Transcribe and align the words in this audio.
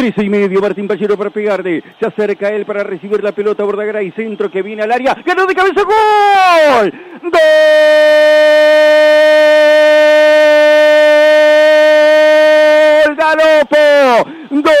13 0.00 0.24
y 0.24 0.30
medio, 0.30 0.62
Martín 0.62 0.88
Pallero 0.88 1.14
para 1.18 1.28
pegarle. 1.28 1.84
Se 2.00 2.06
acerca 2.06 2.48
él 2.48 2.64
para 2.64 2.82
recibir 2.82 3.22
la 3.22 3.32
pelota, 3.32 3.64
Bordagaray, 3.64 4.10
centro 4.12 4.50
que 4.50 4.62
viene 4.62 4.82
al 4.82 4.92
área. 4.92 5.14
¡Ganó 5.26 5.44
de 5.44 5.54
cabeza! 5.54 5.82
¡Gol! 5.82 6.90
¡Gol! 7.24 7.30
¡Galopo! 13.14 14.30
¡Gol! 14.48 14.79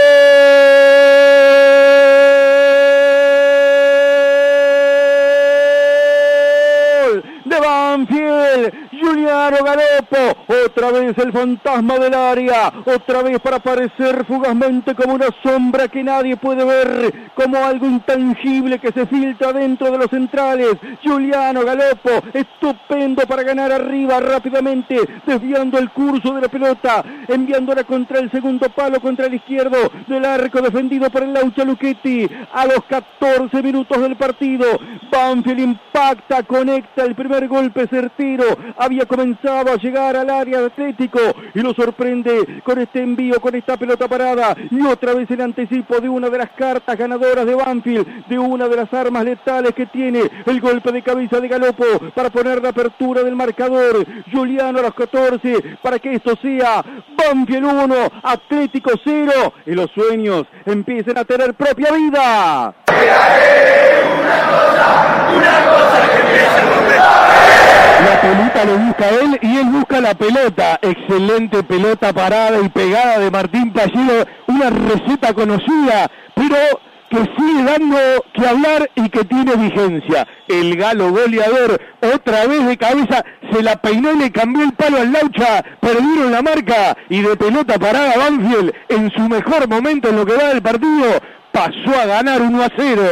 Banfield, 7.90 8.72
Juliano 8.92 9.56
Galopo, 9.64 10.44
otra 10.64 10.92
vez 10.92 11.18
el 11.18 11.32
fantasma 11.32 11.98
del 11.98 12.14
área, 12.14 12.72
otra 12.84 13.22
vez 13.22 13.40
para 13.40 13.56
aparecer 13.56 14.24
fugazmente 14.26 14.94
como 14.94 15.14
una 15.14 15.26
sombra 15.42 15.88
que 15.88 16.04
nadie 16.04 16.36
puede 16.36 16.64
ver, 16.64 17.30
como 17.34 17.56
algo 17.56 17.86
intangible 17.86 18.78
que 18.78 18.92
se 18.92 19.06
filtra 19.06 19.52
dentro 19.52 19.90
de 19.90 19.98
los 19.98 20.06
centrales. 20.08 20.76
Juliano 21.02 21.64
Galopo, 21.64 22.22
estupendo 22.32 23.26
para 23.26 23.42
ganar 23.42 23.72
arriba 23.72 24.20
rápidamente, 24.20 24.96
desviando 25.26 25.76
el 25.78 25.90
curso 25.90 26.34
de 26.34 26.42
la 26.42 26.48
pelota, 26.48 27.02
enviándola 27.26 27.82
contra 27.82 28.20
el 28.20 28.30
segundo 28.30 28.68
palo, 28.68 29.00
contra 29.00 29.26
el 29.26 29.34
izquierdo 29.34 29.90
del 30.06 30.24
arco 30.24 30.60
defendido 30.60 31.10
por 31.10 31.24
el 31.24 31.32
Laucha 31.32 31.64
Luchetti. 31.64 32.28
A 32.52 32.66
los 32.66 32.84
14 32.84 33.62
minutos 33.62 34.00
del 34.00 34.14
partido, 34.16 34.66
Banfield 35.10 35.58
impacta, 35.60 36.44
conecta 36.44 37.04
el 37.04 37.16
primer 37.16 37.48
golpe 37.48 37.79
certero. 37.86 38.44
Había 38.76 39.06
comenzado 39.06 39.72
a 39.72 39.76
llegar 39.76 40.16
al 40.16 40.30
área 40.30 40.60
Atlético 40.66 41.20
y 41.54 41.60
lo 41.60 41.72
sorprende 41.74 42.62
con 42.64 42.78
este 42.78 43.02
envío, 43.02 43.40
con 43.40 43.54
esta 43.54 43.76
pelota 43.76 44.08
parada 44.08 44.56
y 44.70 44.80
otra 44.82 45.14
vez 45.14 45.30
el 45.30 45.40
anticipo 45.40 46.00
de 46.00 46.08
una 46.08 46.28
de 46.28 46.38
las 46.38 46.50
cartas 46.50 46.96
ganadoras 46.96 47.46
de 47.46 47.54
Banfield, 47.54 48.26
de 48.26 48.38
una 48.38 48.68
de 48.68 48.76
las 48.76 48.92
armas 48.92 49.24
letales 49.24 49.74
que 49.74 49.86
tiene 49.86 50.30
el 50.46 50.60
golpe 50.60 50.92
de 50.92 51.02
cabeza 51.02 51.40
de 51.40 51.48
Galopo 51.48 51.84
para 52.14 52.30
poner 52.30 52.62
la 52.62 52.70
apertura 52.70 53.22
del 53.22 53.36
marcador. 53.36 54.04
Juliano 54.32 54.78
a 54.78 54.82
los 54.82 54.94
14 54.94 55.78
para 55.82 55.98
que 55.98 56.14
esto 56.14 56.34
sea 56.40 56.84
Banfield 57.16 57.64
1, 57.64 57.94
Atlético 58.22 58.92
0 59.02 59.52
y 59.66 59.72
los 59.72 59.90
sueños 59.92 60.46
empiecen 60.64 61.18
a 61.18 61.24
tener 61.24 61.54
propia 61.54 61.92
vida. 61.92 62.74
Una 64.20 64.38
cosa, 64.48 65.28
una 65.36 65.64
cosa 65.64 65.69
lo 68.64 68.78
busca 68.78 69.08
él 69.08 69.38
y 69.42 69.56
él 69.56 69.66
busca 69.66 70.00
la 70.00 70.14
pelota. 70.14 70.78
Excelente 70.82 71.62
pelota 71.62 72.12
parada 72.12 72.60
y 72.60 72.68
pegada 72.68 73.18
de 73.18 73.30
Martín 73.30 73.72
Pallero. 73.72 74.26
Una 74.46 74.70
receta 74.70 75.32
conocida, 75.34 76.10
pero 76.34 76.56
que 77.10 77.18
sigue 77.36 77.64
dando 77.64 77.96
que 78.32 78.46
hablar 78.46 78.88
y 78.94 79.08
que 79.08 79.24
tiene 79.24 79.56
vigencia. 79.56 80.26
El 80.48 80.76
galo 80.76 81.10
goleador, 81.10 81.80
otra 82.14 82.46
vez 82.46 82.64
de 82.66 82.76
cabeza, 82.76 83.24
se 83.50 83.62
la 83.62 83.76
peinó 83.76 84.12
y 84.12 84.18
le 84.18 84.30
cambió 84.30 84.64
el 84.64 84.72
palo 84.72 84.98
al 84.98 85.12
Laucha, 85.12 85.64
perdieron 85.80 86.30
la 86.30 86.40
marca 86.40 86.96
y 87.08 87.20
de 87.20 87.36
pelota 87.36 87.78
parada 87.78 88.16
Banfield 88.16 88.72
en 88.88 89.10
su 89.10 89.28
mejor 89.28 89.68
momento 89.68 90.08
en 90.08 90.16
lo 90.16 90.24
que 90.24 90.36
va 90.36 90.48
del 90.50 90.62
partido, 90.62 91.20
pasó 91.50 92.00
a 92.00 92.06
ganar 92.06 92.40
1 92.42 92.62
a 92.62 92.68
0. 92.76 93.02